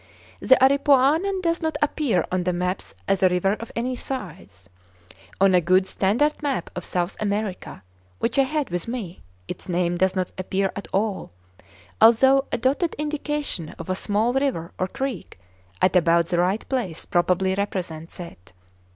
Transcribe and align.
The 0.39 0.55
Aripuanan 0.59 1.43
does 1.43 1.61
not 1.61 1.77
appear 1.79 2.25
on 2.31 2.43
the 2.43 2.53
maps 2.53 2.95
as 3.07 3.21
a 3.21 3.29
river 3.29 3.53
of 3.59 3.71
any 3.75 3.95
size; 3.95 4.67
on 5.39 5.53
a 5.53 5.61
good 5.61 5.85
standard 5.85 6.41
map 6.41 6.71
of 6.75 6.83
South 6.83 7.15
America 7.19 7.83
which 8.17 8.39
I 8.39 8.45
had 8.45 8.71
with 8.71 8.87
me 8.87 9.21
its 9.47 9.69
name 9.69 9.97
does 9.99 10.15
not 10.15 10.31
appear 10.39 10.71
at 10.75 10.87
all, 10.91 11.29
although 12.01 12.45
a 12.51 12.57
dotted 12.57 12.95
indication 12.95 13.75
of 13.77 13.91
a 13.91 13.95
small 13.95 14.33
river 14.33 14.71
or 14.79 14.87
creek 14.87 15.37
at 15.83 15.95
about 15.95 16.29
the 16.29 16.39
right 16.39 16.67
place 16.67 17.05
probably 17.05 17.53
represents 17.53 18.19
it. 18.19 18.53